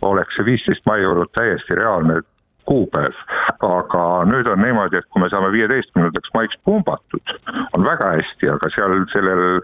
[0.02, 2.21] oleks see viisteist mai olnud täiesti reaalne
[2.69, 3.17] kuupäev.
[3.63, 7.36] aga nüüd on niimoodi, et kui me saame viieteistkümnendaks maiks pumbatud,
[7.78, 9.62] on väga hästi, aga seal sellel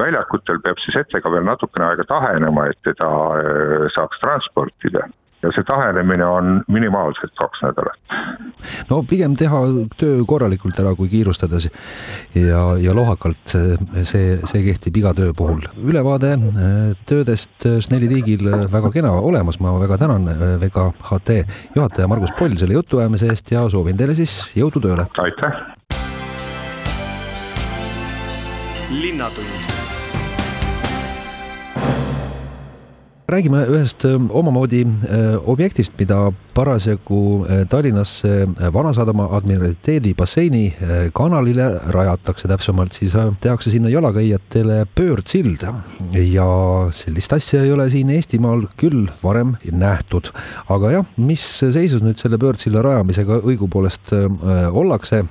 [0.00, 3.10] väljakutel peab see sete ka veel natukene aega tahenema, et teda
[3.40, 5.08] äh, saaks transportida
[5.42, 7.98] ja see tahenemine on minimaalselt kaks nädalat.
[8.90, 9.60] no pigem teha
[10.00, 11.70] töö korralikult ära, kui kiirustades
[12.34, 15.64] ja, ja lohakalt, see, see, kehtib iga töö puhul.
[15.80, 21.42] ülevaade äh, töödest Snelli tiigil väga kena olemas, ma väga tänan äh, Vega HT
[21.76, 25.08] juhataja Margus Poll selle jutuajamise eest ja soovin teile siis jõudu tööle.
[25.24, 25.60] aitäh.
[28.90, 29.79] linnatund
[33.30, 34.84] räägime ühest omamoodi
[35.46, 40.64] objektist, mida parasjagu Tallinnasse Vanasadama admiraliteedi basseini
[41.16, 45.66] kanalile rajatakse, täpsemalt siis tehakse sinna jalakäijatele pöördsild
[46.18, 46.48] ja
[46.96, 50.32] sellist asja ei ole siin Eestimaal küll varem nähtud.
[50.68, 54.12] aga jah, mis seisus nüüd selle pöördsilla rajamisega õigupoolest
[54.70, 55.24] ollakse,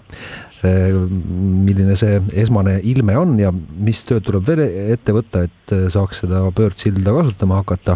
[0.63, 4.63] milline see esmane ilme on ja mis tööd tuleb veel
[4.95, 7.88] ette võtta, et saaks seda pöördsilda kasutama hakata.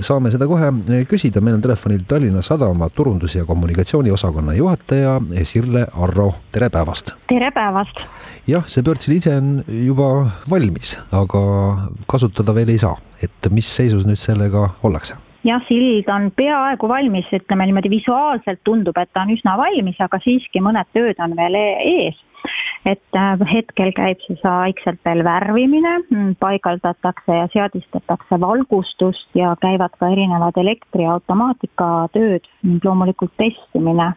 [0.00, 0.70] Saame seda kohe
[1.10, 7.14] küsida, meil on telefonil Tallinna Sadama turundus- ja kommunikatsiooniosakonna juhataja Sirle Arro, tere päevast!
[7.28, 8.04] tere päevast!
[8.48, 10.08] jah, see pöördsill ise on juba
[10.50, 11.44] valmis, aga
[12.10, 15.16] kasutada veel ei saa, et mis seisus nüüd sellega ollakse?
[15.44, 20.20] jah, sild on peaaegu valmis, ütleme niimoodi visuaalselt tundub, et ta on üsna valmis, aga
[20.24, 22.20] siiski mõned tööd on veel e-, ees.
[22.84, 29.96] Et äh, hetkel käib siis vaikselt veel värvimine, mm, paigaldatakse ja seadistatakse valgustust ja käivad
[29.98, 34.12] ka erinevad elektri- ja automaatika tööd ning loomulikult testimine.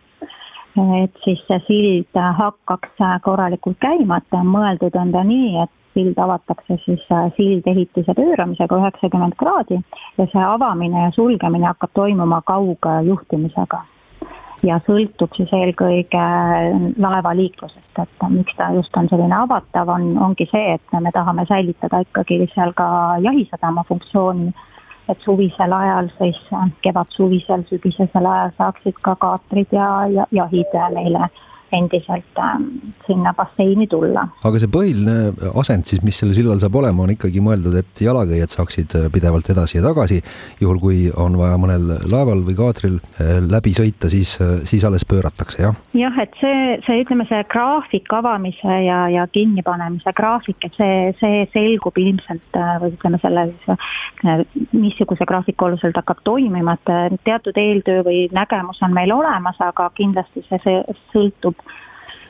[0.77, 6.77] Et siis see sild hakkaks korralikult käima, et mõeldud on ta nii, et sild avatakse
[6.84, 7.08] siis
[7.39, 9.82] sild ehitise pööramisega üheksakümmend kraadi
[10.17, 13.82] ja see avamine ja sulgemine hakkab toimuma kaugjuhtimisega
[14.65, 16.24] ja sõltub siis eelkõige
[16.98, 22.02] laevaliiklusest, et miks ta just on selline avatav, on, ongi see, et me tahame säilitada
[22.06, 22.88] ikkagi seal ka
[23.24, 24.54] jahisadama funktsiooni,
[25.10, 26.39] et suvisel ajal siis
[26.84, 31.30] kevadsuvisel, sügisesel ajal saaksid ka kaatrid ja, ja jahid meile
[31.75, 32.58] endiselt äh,
[33.08, 34.27] sinna basseini tulla.
[34.43, 35.15] aga see põhiline
[35.60, 39.49] asend siis, mis sellel sillal saab olema, on ikkagi mõeldud, et jalakäijad saaksid äh, pidevalt
[39.53, 40.21] edasi ja tagasi.
[40.62, 45.06] juhul, kui on vaja mõnel laeval või kaatril äh, läbi sõita, siis, äh, siis alles
[45.08, 45.77] pööratakse, jah?
[45.97, 51.45] jah, et see, see ütleme, see graafik avamise ja, ja kinnipanemise graafik, et see, see
[51.53, 53.77] selgub ilmselt või ütleme selle siis,
[54.73, 59.89] missuguse graafiku alusel ta hakkab toimima, et teatud eeltöö või nägemus on meil olemas, aga
[59.97, 61.57] kindlasti see, see sõltub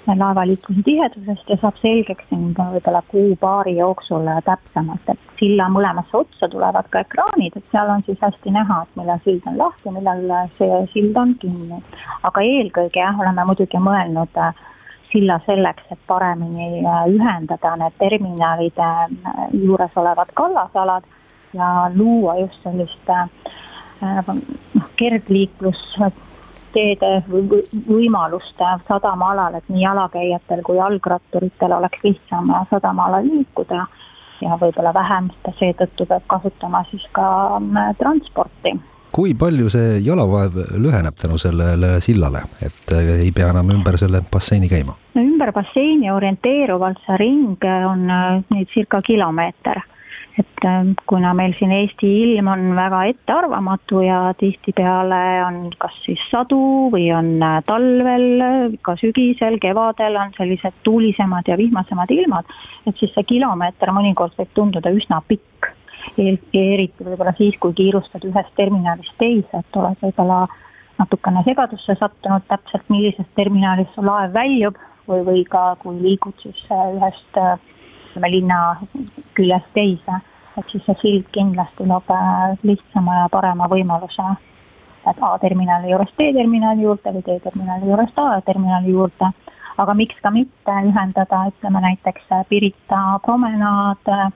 [0.08, 6.48] sõltub laevaliikluse tihedusest ja saab selgeks siin võib-olla kuu-paari jooksul täpsemalt, et silla mõlemasse otsa
[6.50, 10.24] tulevad ka ekraanid, et seal on siis hästi näha, et millal sild on lahti, millal
[10.58, 11.82] see sild on kinni.
[12.24, 14.54] aga eelkõige jah, oleme muidugi mõelnud äh,
[15.12, 21.04] silla selleks, et paremini äh, ühendada need terminalide äh, juures olevad kallasalad
[21.54, 23.12] ja luua just sellist
[24.02, 26.00] noh, kergliiklus
[26.78, 27.12] teede
[27.88, 33.86] võimaluste sadamaalal, et nii jalakäijatel kui jalgratturitel oleks lihtsam sadamaalal liikuda
[34.42, 37.26] ja võib-olla vähem seetõttu peab kasutama siis ka
[37.60, 38.78] mm, transporti
[39.18, 44.70] kui palju seejalavaev lüheneb tänu sellele sillale, et äh, ei pea enam ümber selle basseini
[44.70, 44.94] käima?
[45.16, 49.82] no ümber basseini orienteeruvalt see ring on äh, nüüd circa kilomeeter
[50.40, 56.22] et ähm, kuna meil siin Eesti ilm on väga ettearvamatu ja tihtipeale on kas siis
[56.32, 56.60] sadu
[56.94, 62.54] või on äh, talvel, ka sügisel, kevadel on sellised tuulisemad ja vihmasemad ilmad,
[62.86, 65.74] et siis see kilomeeter mõnikord võib tunduda üsna pikk.
[66.18, 70.46] eriti võib-olla siis, kui kiirustad ühest terminalist teise, et oled võib-olla
[71.00, 76.62] natukene segadusse sattunud täpselt, millisest terminalist su laev väljub või, või ka kui liigud siis
[76.72, 77.58] äh, ühest äh,
[78.18, 78.60] ütleme linna
[79.38, 80.20] küljest teise,
[80.58, 84.26] et siis see sild kindlasti loob äh, lihtsama ja parema võimaluse
[85.08, 89.30] et A-terminali juurest D-terminali juurde või D-terminali juurest A-terminali juurde.
[89.78, 94.32] aga miks ka mitte ühendada, ütleme näiteks Pirita promenaad äh,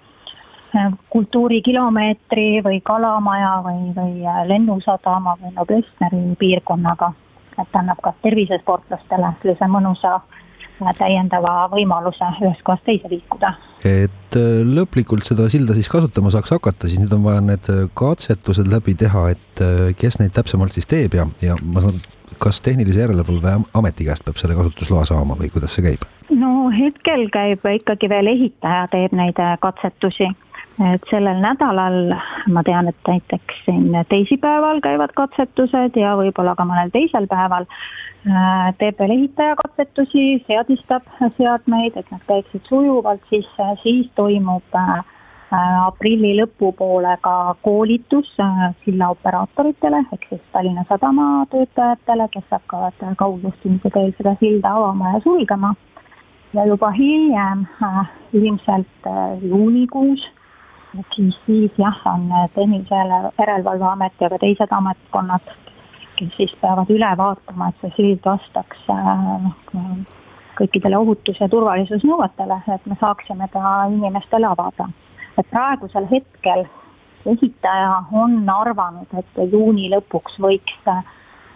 [1.10, 7.14] kultuurikilomeetri või Kalamaja või, või Lennusadama või Noblessneri piirkonnaga.
[7.62, 10.22] et annab ka tervisesportlastele sellise mõnusa
[10.98, 13.54] täiendava võimaluse ühest kohast teise liikuda.
[13.86, 17.84] et äh, lõplikult seda silda siis kasutama saaks hakata, siis nüüd on vaja need äh,
[17.98, 22.02] katsetused läbi teha, et äh, kes neid täpsemalt siis teeb ja, ja ma saan,
[22.42, 26.08] kas Tehnilise Järelevalve Ameti käest peab selle kasutusloa saama või kuidas see käib?
[26.32, 30.32] no hetkel käib ikkagi veel ehitaja teeb neid katsetusi
[30.82, 32.14] et sellel nädalal
[32.50, 38.72] ma tean, et näiteks siin teisipäeval käivad katsetused ja võib-olla ka mõnel teisel päeval äh,
[38.80, 41.06] teeb veel ehitaja katsetusi, seadistab
[41.38, 43.50] seadmeid, et nad käiksid sujuvalt, siis,
[43.84, 45.04] siis toimub äh,
[45.86, 53.94] aprilli lõpupoole ka koolitus äh, silla operaatoritele ehk siis Tallinna Sadama töötajatele, kes hakkavad kaugjuhtimise
[53.94, 55.76] teel seda silda avama ja sulgema.
[56.54, 57.66] ja juba hiljem,
[58.34, 60.32] ilmselt juunikuus
[61.16, 62.96] siis, siis jah, on Tehnilise
[63.40, 65.54] Järelevalveamet ja ka teised ametkonnad,
[66.16, 69.56] kes siis peavad üle vaatama, et see sild vastaks noh,
[70.60, 74.90] kõikidele ohutus- ja turvalisusnõuetele, et me saaksime ta inimestele avada.
[75.38, 76.66] et praegusel hetkel
[77.26, 80.84] ehitaja on arvanud, et juuni lõpuks võiks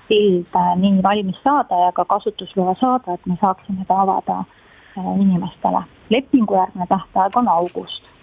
[0.07, 4.43] sild nii valmis saada ja ka kasutusloa saada, et me saaksime ta avada
[4.97, 5.83] inimestele.
[6.09, 8.14] lepingujärgne tähtaeg on august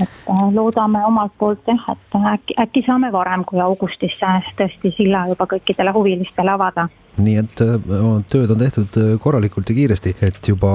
[0.00, 5.26] et äh, loodame omalt poolt jah, et äkki, äkki saame varem kui augustis tõesti silla
[5.30, 6.88] juba kõikidele huvilistele avada.
[7.20, 7.74] Nii et äh,
[8.32, 10.72] tööd on tehtud äh, korralikult ja kiiresti, et juba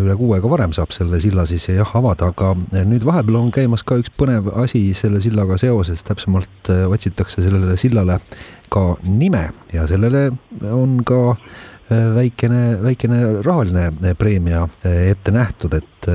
[0.00, 2.52] üle kuu aega varem saab selle silla siis jah avada, aga
[2.84, 8.20] nüüd vahepeal on käimas ka üks põnev asi selle sillaga seoses, täpsemalt otsitakse sellele sillale
[8.68, 10.28] ka nime ja sellele
[10.68, 11.38] on ka
[11.90, 16.08] väikene, väikene rahaline preemia eh, ette nähtud, et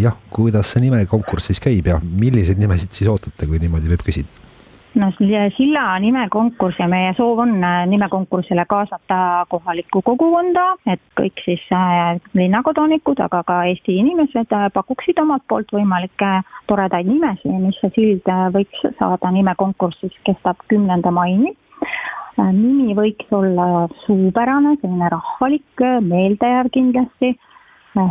[0.00, 4.40] jah, kuidas see nimekonkurss siis käib ja milliseid nimesid siis ootate, kui niimoodi võib küsida?
[4.94, 5.08] no
[5.56, 7.56] silla nimekonkurss ja meie soov on
[7.90, 9.18] nimekonkursile kaasata
[9.50, 11.64] kohalikku kogukonda, et kõik siis
[12.38, 16.30] linnakodanikud, aga ka Eesti inimesed pakuksid omalt poolt võimalikke
[16.70, 23.32] toredaid nimesid, mis see sild võiks saada nimekonkurss siis kestab kümnenda maini Äh, nimi võiks
[23.32, 27.34] olla suupärane, selline rahvalik, meeldejääv kindlasti.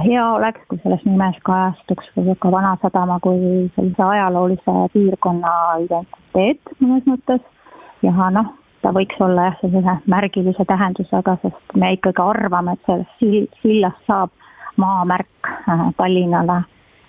[0.04, 5.52] hea oleks, kui selles nimes kajastuks ka Vanasadama kui sellise ajaloolise piirkonna
[5.84, 7.42] identiteet mõnes mõttes
[8.02, 13.60] ja noh, ta võiks olla jah, sellise märgilise tähendusega, sest me ikkagi arvame, et sellest
[13.62, 14.32] sillast saab
[14.78, 16.64] maamärk äh, Tallinnale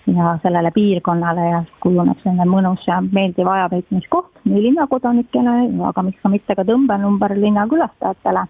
[0.07, 5.55] ja sellele piirkonnale ja kujuneb selline mõnus ja meeldiv ajaveetmiskoht nii linnakodanikele,
[5.89, 8.45] aga miks ka mitte ka tõmbenumber linnakülastajatele.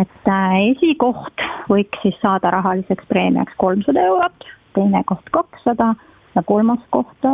[0.00, 5.94] et äh, esikoht võiks siis saada rahaliseks preemiaks kolmsada eurot, teine koht kakssada
[6.34, 7.28] ja kolmas koht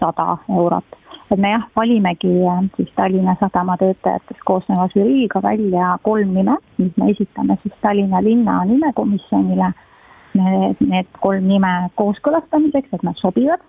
[0.00, 1.02] sada eurot
[1.32, 6.92] et me jah, valimegi äh, siis Tallinna Sadama töötajatest koosneva žüriiga välja kolm nime, mis
[7.00, 9.72] me esitame siis Tallinna linna nimekomisjonile.
[10.34, 13.60] Need kolm nime kooskõlastamiseks, et nad sobivad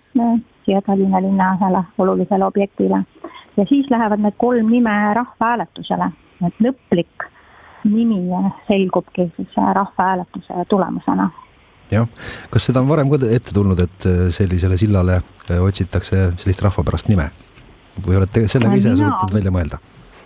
[0.63, 3.03] siia Tallinna linna ühele olulisele objektile.
[3.57, 6.09] ja siis lähevad need kolm nime rahvahääletusele,
[6.47, 7.27] et lõplik
[7.83, 8.23] nimi
[8.67, 11.29] selgubki siis rahvahääletuse tulemusena
[11.91, 12.07] jah,
[12.49, 15.21] kas seda on varem ka ette tulnud, et sellisele sillale
[15.59, 17.29] otsitakse sellist rahvapärast nime?
[18.05, 19.77] või olete sellega ise suutnud välja mõelda?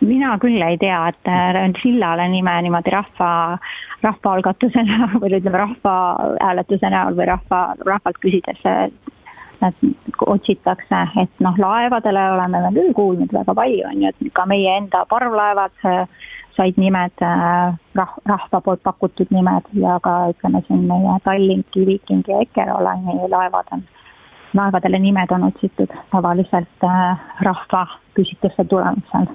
[0.01, 3.29] Mina küll ei tea, et äh, sillale nime niimoodi rahva,
[4.05, 9.13] rahvaalgatuse näol või ütleme, rahvahääletuse näol või rahva, rahvalt küsides et
[10.21, 14.75] otsitakse, et noh, laevadele oleme me küll kuulnud väga palju, on ju, et ka meie
[14.77, 15.73] enda parvlaevad
[16.57, 22.25] said nimed, äh, rah-, rahva poolt pakutud nimed ja ka ütleme siin meie Tallinki, Viiking
[22.29, 23.85] ja Eckerö laevad on
[24.57, 27.87] laevadele nimed on otsitud tavaliselt äh, rahva
[28.17, 29.29] küsitluste tulemusel.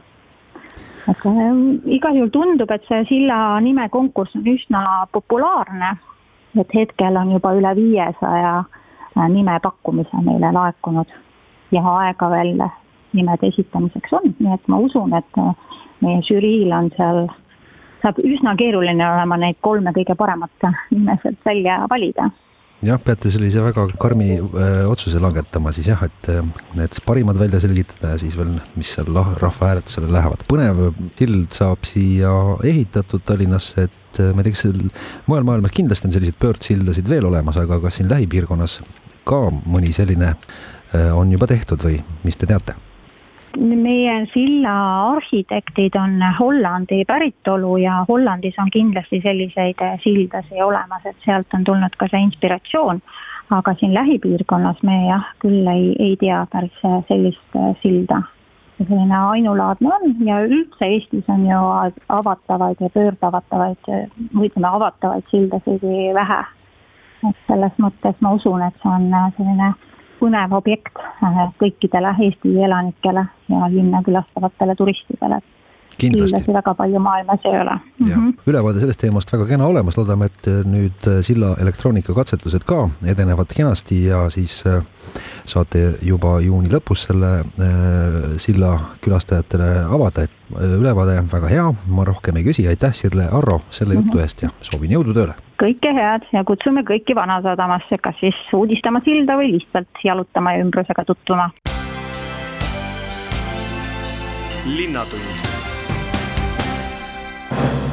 [1.11, 1.59] Aga äh,
[1.97, 4.83] igal juhul tundub, et see silla nimekonkurss on üsna
[5.13, 5.97] populaarne,
[6.61, 11.19] et hetkel on juba üle viiesaja äh, nime pakkumise meile laekunud.
[11.73, 12.59] Ja aega veel
[13.17, 15.39] nimede esitamiseks on, nii et ma usun, et
[16.05, 17.25] meie žüriil on seal,
[18.03, 22.29] saab üsna keeruline olema neid kolme kõige paremat nime sealt välja valida
[22.87, 26.43] jah, peate sellise väga karmi öö, äh, otsuse langetama siis jah, et äh,
[26.79, 29.11] need parimad välja selgitada ja siis veel, mis seal
[29.41, 30.45] rahvahääletusele lähevad.
[30.51, 30.85] põnev
[31.19, 32.33] sild saab siia
[32.67, 37.29] ehitatud Tallinnasse, et äh, ma ei tea, kas mujal maailmas kindlasti on selliseid pöördsildasid veel
[37.31, 38.81] olemas, aga kas siin lähipiirkonnas
[39.29, 42.79] ka mõni selline öö, on juba tehtud või mis te teate?
[43.59, 44.75] Meie silla
[45.13, 51.97] arhitektid on Hollandi päritolu ja Hollandis on kindlasti selliseid sildasid olemas, et sealt on tulnud
[51.99, 53.03] ka see inspiratsioon.
[53.53, 56.79] aga siin lähipiirkonnas me jah, küll ei, ei tea päris
[57.09, 58.23] sellist silda.
[58.79, 61.61] selline ainulaadne on ja üldse Eestis on ju
[62.09, 63.93] avatavaid ja pöördavatavaid,
[64.35, 65.85] või ütleme, avatavaid sildasid
[66.15, 66.45] vähe.
[67.29, 69.75] et selles mõttes ma usun, et see on selline
[70.23, 75.43] põnev objekt äh, kõikidele Eesti elanikele ja linna külastavatele turistidele
[76.03, 77.79] kindlasti väga palju maailmas ei ole.
[77.99, 78.33] Mm -hmm.
[78.47, 83.55] ülevaade sellest teemast väga kena olemas, loodame, et äh, nüüd äh, silla elektroonikakatsetused ka edenevad
[83.57, 84.65] kenasti ja siis
[85.49, 88.73] saate juba juuni lõpus selle äh, silla
[89.05, 93.99] külastajatele avada, et äh, ülevaade väga hea, ma rohkem ei küsi, aitäh Sirle Arro selle
[93.99, 94.25] jutu mhm.
[94.25, 95.39] eest ja soovin jõudu tööle!
[95.63, 101.07] kõike head ja kutsume kõiki Vanasadamasse, kas siis uudistama silda või lihtsalt jalutama ja ümbrusega
[101.07, 101.51] tutvuma.
[104.67, 105.52] linnatund
[107.53, 107.92] you